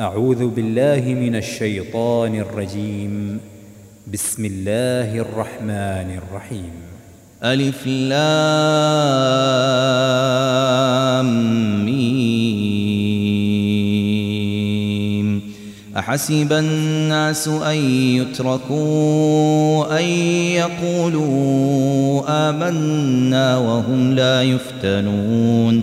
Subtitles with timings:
[0.00, 3.40] أعوذ بالله من الشيطان الرجيم.
[4.12, 6.72] بسم الله الرحمن الرحيم.
[7.44, 8.24] ألف لام
[11.84, 12.70] ميم.
[15.96, 17.76] أحسب الناس أن
[18.18, 20.04] يتركوا أن
[20.58, 25.82] يقولوا آمنا وهم لا يفتنون.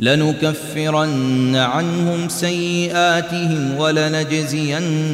[0.00, 5.04] لنكفرن عنهم سيئاتهم ولنجزينهم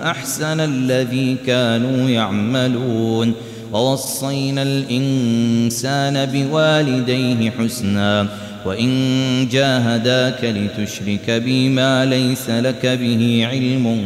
[0.00, 3.32] أحسن الذي كانوا يعملون.
[3.72, 8.26] ووصينا الإنسان بوالديه حسنا
[8.66, 14.00] وإن جاهداك لتشرك بي ما ليس لك به علم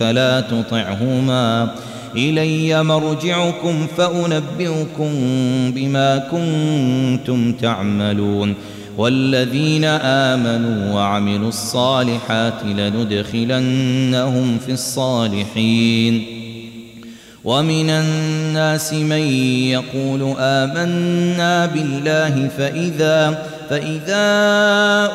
[0.00, 1.74] فلا تطعهما.
[2.16, 5.10] إلي مرجعكم فأنبئكم
[5.70, 8.54] بما كنتم تعملون.
[8.98, 16.44] والذين آمنوا وعملوا الصالحات لندخلنهم في الصالحين.
[17.44, 19.22] ومن الناس من
[19.68, 24.26] يقول آمنا بالله فإذا فإذا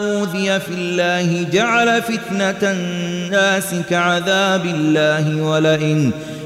[0.02, 6.11] أوذي في الله جعل فتنة الناس كعذاب الله ولئن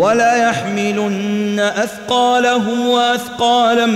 [0.00, 3.86] ولا يحملن أثقالهم وأثقالا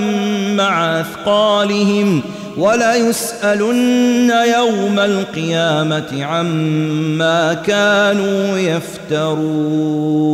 [0.54, 2.22] مع أثقالهم
[2.58, 10.24] ولا يسألن يوم القيامة عما كانوا يفترون.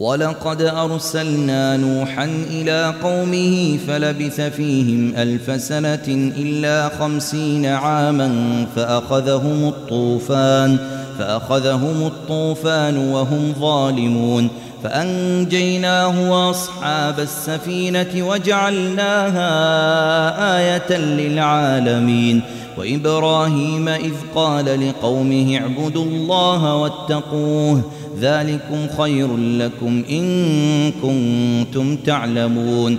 [0.00, 12.06] ولقد أرسلنا نوحا إلى قومه فلبث فيهم ألف سنة إلا خمسين عاما فأخذهم الطوفان فأخذهم
[12.06, 14.48] الطوفان وهم ظالمون
[14.82, 19.48] فأنجيناه وأصحاب السفينة وجعلناها
[20.58, 22.42] آية للعالمين
[22.78, 27.82] وإبراهيم إذ قال لقومه اعبدوا الله واتقوه
[28.20, 32.98] ذلكم خير لكم إن كنتم تعلمون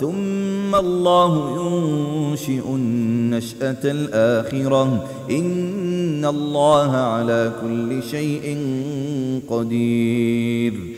[0.00, 5.06] ثم الله ينشئ النشأة الآخرة.
[5.30, 8.58] إن الله على كل شيء
[9.48, 10.97] قدير.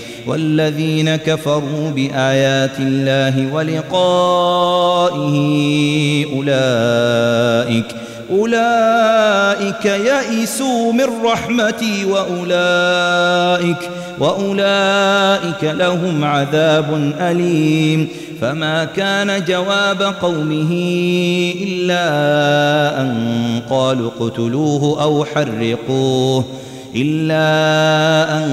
[0.31, 5.35] والذين كفروا بآيات الله ولقائه
[6.35, 7.85] أولئك
[8.31, 13.89] أولئك يئسوا من رحمتي وأولئك
[14.19, 18.07] وأولئك لهم عذاب أليم
[18.41, 20.71] فما كان جواب قومه
[21.61, 22.01] إلا
[23.01, 23.15] أن
[23.69, 26.45] قالوا اقتلوه أو حرقوه
[26.95, 28.49] إلا أن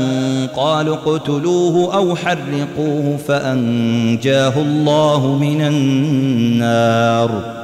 [0.57, 7.59] قالوا اقتلوه أو حرقوه فأنجاه الله من النار.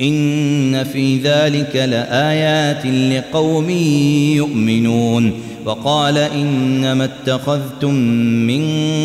[0.00, 3.70] إن في ذلك لآيات لقوم
[4.36, 5.32] يؤمنون.
[5.64, 7.94] وقال إنما اتخذتم
[8.46, 8.62] من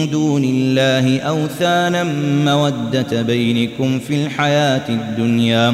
[0.09, 2.03] دون الله أوثانا
[2.45, 5.73] مودة بينكم في الحياة الدنيا.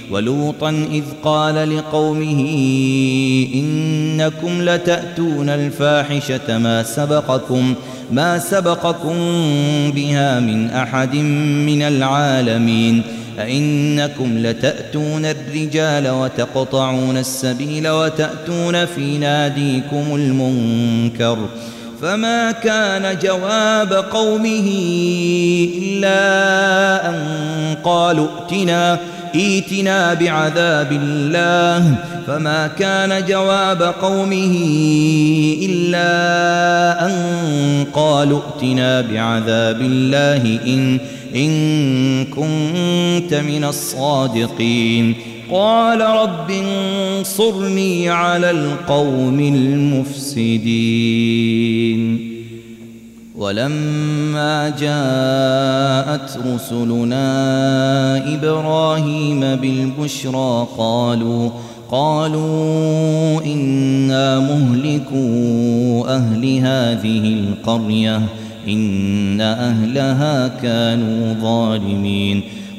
[0.11, 2.41] ولوطا إذ قال لقومه
[3.55, 7.73] إنكم لتأتون الفاحشة ما سبقكم
[8.11, 9.15] ما سبقكم
[9.95, 13.01] بها من أحد من العالمين.
[13.39, 21.37] أئنكم لتأتون الرجال وتقطعون السبيل وتأتون في ناديكم المنكر.
[22.01, 24.67] فما كان جواب قومه
[25.81, 26.19] إلا
[27.09, 27.15] أن
[27.83, 28.99] قالوا ائتنا
[29.35, 31.95] ائتنا بعذاب الله
[32.27, 34.57] فما كان جواب قومه
[35.61, 37.15] إلا أن
[37.93, 40.99] قالوا ائتنا بعذاب الله إن,
[41.35, 45.15] إن كنت من الصادقين.
[45.51, 50.71] قال رب انصرني على القوم المفسدين.
[53.41, 57.25] ولما جاءت رسلنا
[58.35, 61.49] إبراهيم بالبشرى قالوا
[61.91, 68.21] قالوا إنا مهلكوا أهل هذه القرية
[68.67, 72.43] إن أهلها كانوا ظالمين.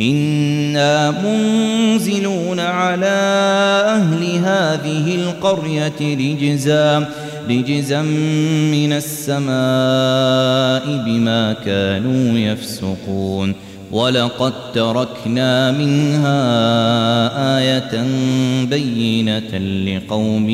[0.00, 3.06] إنا منزلون على
[3.86, 7.08] أهل هذه القرية رجزا
[7.50, 8.02] رجزا
[8.72, 9.44] من السماء
[11.06, 13.54] بما كانوا يفسقون.
[13.92, 16.38] ولقد تركنا منها
[17.58, 18.04] آية
[18.64, 20.50] بينة لقوم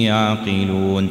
[0.00, 1.10] يعقلون.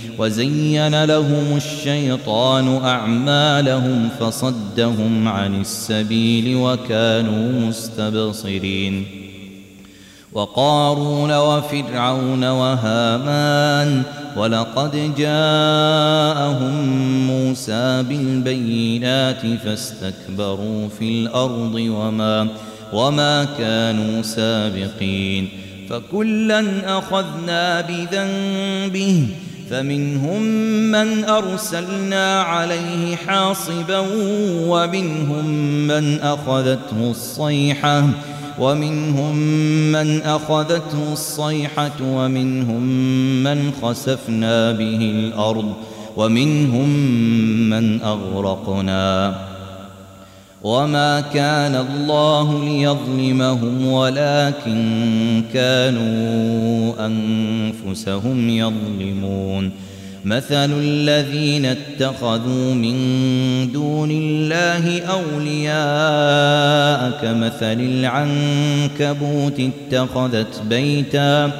[0.17, 9.05] وزين لهم الشيطان أعمالهم فصدهم عن السبيل وكانوا مستبصرين.
[10.33, 14.03] وقارون وفرعون وهامان
[14.37, 16.87] ولقد جاءهم
[17.27, 22.47] موسى بالبينات فاستكبروا في الأرض وما
[22.93, 25.49] وما كانوا سابقين.
[25.89, 29.27] فكلا أخذنا بذنبه
[29.71, 30.41] فمنهم
[30.91, 33.99] من أرسلنا عليه حاصبا
[34.67, 35.45] ومنهم
[35.87, 38.03] من أخذته الصيحة
[38.59, 39.35] ومنهم
[39.91, 42.83] من أخذته الصيحة ومنهم
[43.43, 45.73] من خسفنا به الأرض
[46.17, 46.89] ومنهم
[47.69, 49.35] من أغرقنا
[50.63, 59.71] وما كان الله ليظلمهم ولكن كانوا أنفسهم يظلمون
[60.25, 62.95] مثل الذين اتخذوا من
[63.71, 66.41] دون الله أولياء
[67.21, 71.51] كمثل العنكبوت اتخذت بيتا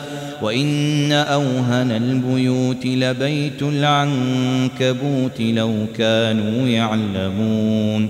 [0.41, 8.09] وإن أوهن البيوت لبيت العنكبوت لو كانوا يعلمون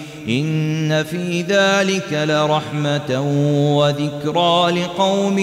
[0.29, 3.21] إن في ذلك لرحمة
[3.77, 5.39] وذكرى لقوم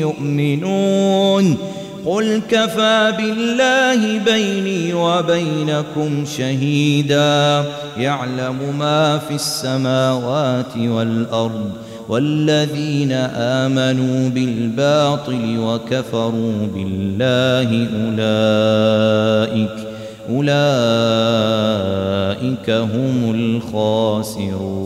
[0.00, 1.58] يؤمنون.
[2.06, 7.64] قل كفى بالله بيني وبينكم شهيدا.
[7.96, 11.70] يعلم ما في السماوات والأرض
[12.08, 19.91] والذين آمنوا بالباطل وكفروا بالله أولئك
[20.30, 20.52] أولئك
[22.70, 24.82] هم الخاسرون.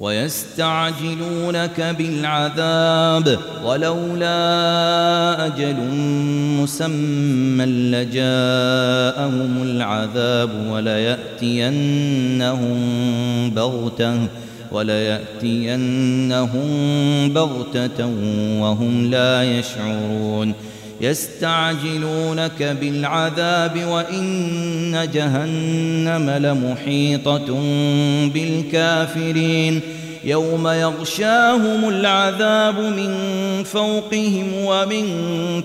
[0.00, 4.36] ويستعجلونك بالعذاب ولولا
[5.46, 5.76] أجل
[6.60, 11.90] مسمى لجاءهم العذاب وليأتينهم
[13.50, 14.28] بغتة
[14.72, 16.68] وليأتينهم
[17.32, 18.06] بغتة
[18.60, 20.54] وهم لا يشعرون.
[21.04, 27.46] يستعجلونك بالعذاب وإن جهنم لمحيطة
[28.34, 29.80] بالكافرين
[30.24, 33.14] يوم يغشاهم العذاب من
[33.64, 35.06] فوقهم ومن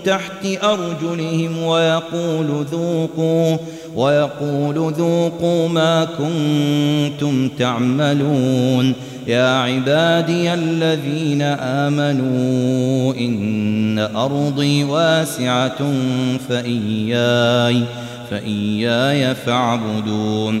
[0.04, 3.56] تحت أرجلهم ويقول ذوقوا
[3.96, 8.94] ويقول ذوقوا ما كنتم تعملون
[9.26, 15.92] يا عبادي الذين آمنوا إن أرضي واسعة
[16.48, 17.82] فإياي
[18.30, 20.60] فإياي فاعبدون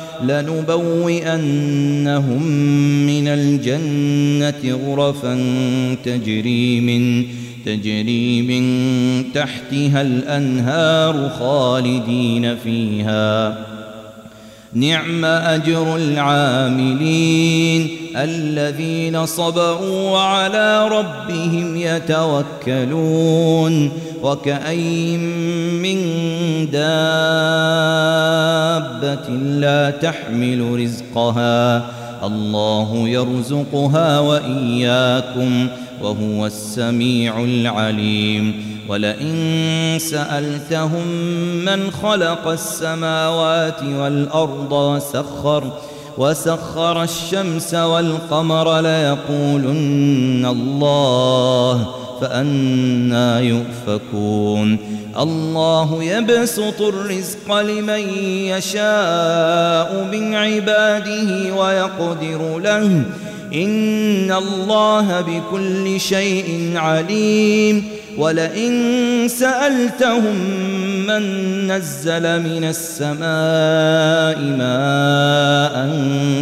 [0.23, 1.63] لنبوئنهم
[3.05, 5.39] من الجنة غرفا
[6.05, 7.25] تجري من
[7.65, 8.63] تجري من
[9.33, 13.65] تحتها الأنهار خالدين فيها.
[14.73, 17.89] نعم أجر العاملين.
[18.15, 23.21] الذين صبروا وعلى ربهم يتوكلون
[24.23, 25.99] وكأي من
[26.71, 26.81] دابة
[29.35, 31.85] لا تحمل رزقها.
[32.23, 35.67] الله يرزقها وإياكم
[36.01, 38.71] وهو السميع العليم.
[38.89, 41.07] ولئن سألتهم
[41.65, 45.63] من خلق السماوات والأرض وسخر
[46.17, 51.87] وسخر الشمس والقمر ليقولن الله
[52.21, 54.77] فأنا يؤفكون.
[55.19, 63.03] الله يبسط الرزق لمن يشاء من عباده ويقدر له.
[63.53, 67.83] إن الله بكل شيء عليم.
[68.17, 70.35] ولئن سألتهم
[71.07, 71.23] من
[71.67, 74.90] نزل من السماء ماء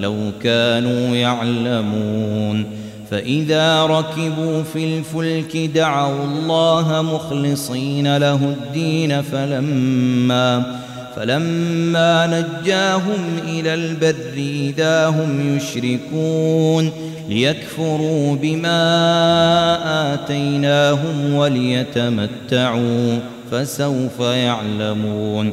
[0.00, 2.64] لو كانوا يعلمون
[3.10, 10.78] فإذا ركبوا في الفلك دعوا الله مخلصين له الدين فلما
[11.16, 16.90] فلما نجاهم إلى البر إذا هم يشركون
[17.28, 18.84] ليكفروا بما
[20.14, 23.18] آتيناهم وليتمتعوا
[23.50, 25.52] فسوف يعلمون